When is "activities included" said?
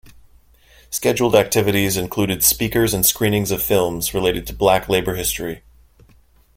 1.35-2.41